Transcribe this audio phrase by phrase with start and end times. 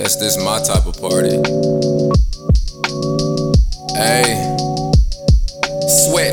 [0.00, 1.89] Guess this my type of party.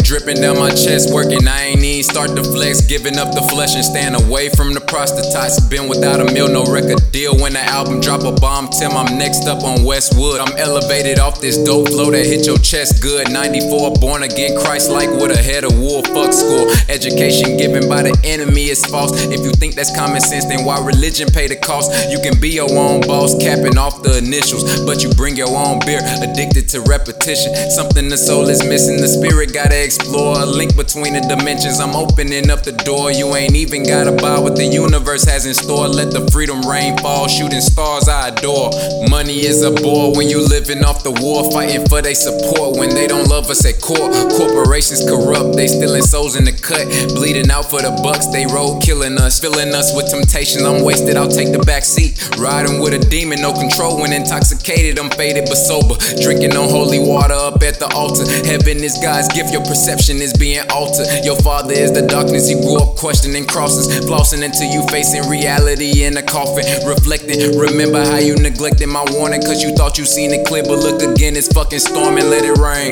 [0.08, 1.46] Dripping down my chest, working.
[1.46, 2.80] I ain't even start to flex.
[2.80, 5.60] Giving up the flesh and staying away from the prostitutes.
[5.68, 7.36] Been without a meal, no record deal.
[7.36, 10.40] When the album drop a bomb, Tim, I'm next up on Westwood.
[10.40, 13.28] I'm elevated off this dope flow that hit your chest good.
[13.30, 16.02] 94, born again, Christ like with a head of wool.
[16.16, 16.72] Fuck school.
[16.88, 19.12] Education given by the enemy is false.
[19.28, 21.92] If you think that's common sense, then why religion pay the cost?
[22.08, 24.64] You can be your own boss, capping off the initials.
[24.88, 27.52] But you bring your own beer, addicted to repetition.
[27.76, 30.40] Something the soul is missing, the spirit gotta explore.
[30.40, 33.12] A link between the dimensions, I'm opening up the door.
[33.12, 35.88] You ain't even gotta buy what the universe has in store.
[35.88, 38.70] Let the freedom rain fall, shooting stars I adore.
[39.10, 42.94] Money is a bore when you living off the war, fighting for they support when
[42.94, 44.14] they don't love us at court.
[44.38, 48.28] Corporations corrupt, they stealing souls in the cut, bleeding out for the bucks.
[48.28, 50.66] They roll, killing us, filling us with temptation.
[50.66, 52.22] I'm wasted, I'll take the back seat.
[52.38, 55.00] Riding with a demon, no control when intoxicated.
[55.00, 58.26] I'm faded but sober, drinking on holy water up at the altar.
[58.46, 61.08] Heaven is God's gift, your perception is being altered.
[61.24, 66.04] Your father is the darkness, you grew up questioning crosses, flossing until you facing reality
[66.04, 66.66] in a coffin.
[66.86, 70.80] Reflecting, remember how you neglected my warning, cause you thought you seen it clear, but
[70.80, 72.30] look again, it's fucking storming.
[72.30, 72.92] Let it rain,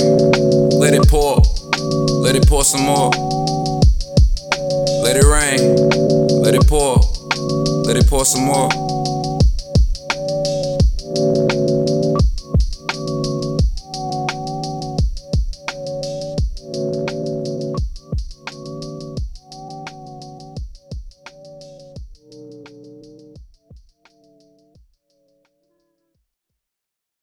[0.79, 1.43] let it pour,
[2.23, 3.11] let it pour some more.
[5.03, 5.75] Let it rain,
[6.47, 7.03] let it pour,
[7.83, 8.71] let it pour some more.